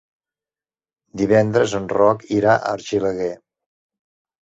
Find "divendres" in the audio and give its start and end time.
1.21-1.75